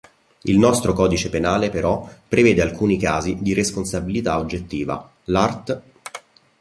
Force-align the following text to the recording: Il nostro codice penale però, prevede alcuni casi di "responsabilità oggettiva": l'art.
Il 0.45 0.57
nostro 0.57 0.93
codice 0.93 1.29
penale 1.29 1.69
però, 1.69 2.09
prevede 2.27 2.63
alcuni 2.63 2.97
casi 2.97 3.37
di 3.39 3.53
"responsabilità 3.53 4.39
oggettiva": 4.39 5.07
l'art. 5.25 5.81